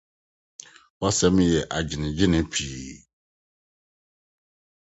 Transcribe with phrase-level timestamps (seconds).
[0.99, 2.93] W’asɛm yɛ gyenegyene pii